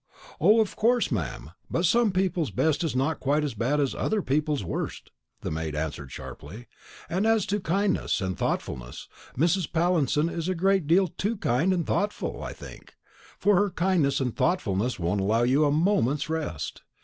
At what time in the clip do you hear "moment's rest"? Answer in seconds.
15.71-16.81